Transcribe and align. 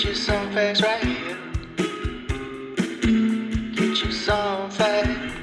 Get 0.00 0.08
you 0.08 0.14
some 0.14 0.50
facts 0.52 0.80
right 0.80 1.04
here. 1.04 1.36
Get 3.74 4.02
you 4.02 4.10
some 4.10 4.70
facts. 4.70 5.36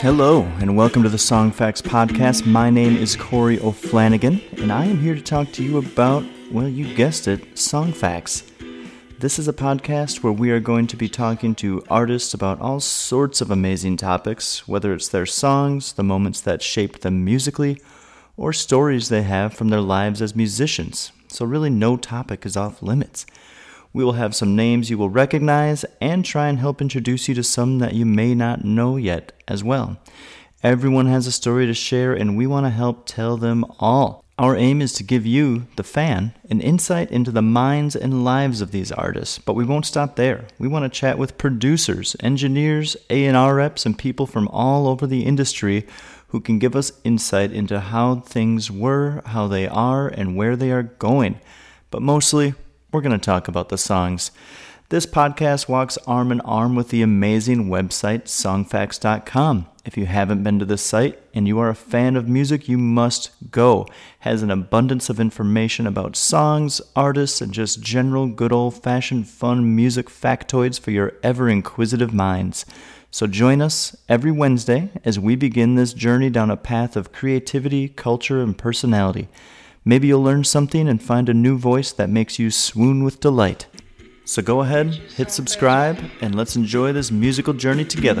Hello, 0.00 0.42
and 0.58 0.76
welcome 0.76 1.04
to 1.04 1.08
the 1.08 1.16
Song 1.16 1.52
Facts 1.52 1.80
Podcast. 1.80 2.44
My 2.44 2.70
name 2.70 2.96
is 2.96 3.14
Corey 3.14 3.60
O'Flanagan, 3.60 4.42
and 4.60 4.72
I 4.72 4.86
am 4.86 4.98
here 4.98 5.14
to 5.14 5.22
talk 5.22 5.52
to 5.52 5.62
you 5.62 5.78
about, 5.78 6.24
well, 6.50 6.66
you 6.66 6.92
guessed 6.96 7.28
it, 7.28 7.56
Song 7.56 7.92
Facts. 7.92 8.42
This 9.20 9.38
is 9.38 9.46
a 9.46 9.52
podcast 9.52 10.24
where 10.24 10.32
we 10.32 10.50
are 10.50 10.58
going 10.58 10.88
to 10.88 10.96
be 10.96 11.08
talking 11.08 11.54
to 11.56 11.84
artists 11.88 12.34
about 12.34 12.60
all 12.60 12.80
sorts 12.80 13.40
of 13.40 13.52
amazing 13.52 13.96
topics, 13.96 14.66
whether 14.66 14.92
it's 14.92 15.06
their 15.06 15.24
songs, 15.24 15.92
the 15.92 16.02
moments 16.02 16.40
that 16.40 16.62
shaped 16.62 17.02
them 17.02 17.24
musically, 17.24 17.80
or 18.36 18.52
stories 18.52 19.08
they 19.08 19.22
have 19.22 19.54
from 19.54 19.68
their 19.68 19.80
lives 19.80 20.20
as 20.20 20.36
musicians. 20.36 21.12
So, 21.28 21.44
really, 21.44 21.70
no 21.70 21.96
topic 21.96 22.46
is 22.46 22.56
off 22.56 22.82
limits. 22.82 23.26
We 23.92 24.04
will 24.04 24.12
have 24.12 24.34
some 24.34 24.54
names 24.54 24.90
you 24.90 24.98
will 24.98 25.08
recognize 25.08 25.84
and 26.00 26.24
try 26.24 26.48
and 26.48 26.58
help 26.58 26.80
introduce 26.80 27.28
you 27.28 27.34
to 27.34 27.42
some 27.42 27.78
that 27.78 27.94
you 27.94 28.04
may 28.04 28.34
not 28.34 28.64
know 28.64 28.96
yet 28.96 29.32
as 29.48 29.64
well. 29.64 29.96
Everyone 30.62 31.06
has 31.06 31.26
a 31.26 31.32
story 31.32 31.66
to 31.66 31.74
share, 31.74 32.12
and 32.12 32.36
we 32.36 32.46
want 32.46 32.66
to 32.66 32.70
help 32.70 33.06
tell 33.06 33.36
them 33.36 33.64
all. 33.78 34.24
Our 34.38 34.54
aim 34.54 34.82
is 34.82 34.92
to 34.94 35.02
give 35.02 35.24
you, 35.24 35.66
the 35.76 35.82
fan, 35.82 36.34
an 36.50 36.60
insight 36.60 37.10
into 37.10 37.30
the 37.30 37.40
minds 37.40 37.96
and 37.96 38.22
lives 38.22 38.60
of 38.60 38.70
these 38.70 38.92
artists, 38.92 39.38
but 39.38 39.54
we 39.54 39.64
won't 39.64 39.86
stop 39.86 40.16
there. 40.16 40.46
We 40.58 40.68
want 40.68 40.82
to 40.82 41.00
chat 41.00 41.16
with 41.16 41.38
producers, 41.38 42.14
engineers, 42.20 42.98
A&R 43.08 43.54
reps, 43.54 43.86
and 43.86 43.98
people 43.98 44.26
from 44.26 44.46
all 44.48 44.88
over 44.88 45.06
the 45.06 45.24
industry 45.24 45.86
who 46.28 46.40
can 46.40 46.58
give 46.58 46.74
us 46.74 46.92
insight 47.04 47.52
into 47.52 47.80
how 47.80 48.16
things 48.16 48.70
were, 48.70 49.22
how 49.26 49.46
they 49.46 49.66
are, 49.66 50.08
and 50.08 50.36
where 50.36 50.56
they 50.56 50.70
are 50.70 50.82
going. 50.82 51.40
But 51.90 52.02
mostly, 52.02 52.54
we're 52.92 53.00
going 53.00 53.18
to 53.18 53.24
talk 53.24 53.48
about 53.48 53.68
the 53.68 53.78
songs. 53.78 54.30
This 54.88 55.06
podcast 55.06 55.68
walks 55.68 55.98
arm 56.06 56.30
in 56.30 56.40
arm 56.42 56.76
with 56.76 56.90
the 56.90 57.02
amazing 57.02 57.66
website 57.66 58.24
songfacts.com. 58.24 59.66
If 59.84 59.96
you 59.96 60.06
haven't 60.06 60.42
been 60.42 60.58
to 60.60 60.64
this 60.64 60.82
site 60.82 61.20
and 61.34 61.48
you 61.48 61.58
are 61.58 61.68
a 61.68 61.74
fan 61.74 62.14
of 62.16 62.28
music, 62.28 62.68
you 62.68 62.78
must 62.78 63.30
go. 63.50 63.82
It 63.82 63.92
has 64.20 64.42
an 64.42 64.50
abundance 64.50 65.08
of 65.08 65.18
information 65.18 65.86
about 65.86 66.16
songs, 66.16 66.80
artists, 66.94 67.40
and 67.40 67.52
just 67.52 67.80
general 67.80 68.28
good 68.28 68.52
old-fashioned 68.52 69.28
fun 69.28 69.74
music 69.74 70.08
factoids 70.08 70.78
for 70.78 70.92
your 70.92 71.14
ever 71.22 71.48
inquisitive 71.48 72.12
minds. 72.12 72.64
So 73.16 73.26
join 73.26 73.62
us 73.62 73.96
every 74.10 74.30
Wednesday 74.30 74.90
as 75.02 75.18
we 75.18 75.36
begin 75.36 75.74
this 75.74 75.94
journey 75.94 76.28
down 76.28 76.50
a 76.50 76.56
path 76.58 76.96
of 76.96 77.12
creativity, 77.12 77.88
culture, 77.88 78.42
and 78.42 78.58
personality. 78.58 79.28
Maybe 79.86 80.08
you'll 80.08 80.22
learn 80.22 80.44
something 80.44 80.86
and 80.86 81.02
find 81.02 81.30
a 81.30 81.32
new 81.32 81.56
voice 81.56 81.92
that 81.92 82.10
makes 82.10 82.38
you 82.38 82.50
swoon 82.50 83.04
with 83.04 83.20
delight. 83.20 83.68
So 84.26 84.42
go 84.42 84.60
ahead, 84.60 84.88
hit 85.16 85.30
subscribe, 85.30 85.98
and 86.20 86.34
let's 86.34 86.56
enjoy 86.56 86.92
this 86.92 87.10
musical 87.10 87.54
journey 87.54 87.86
together. 87.86 88.20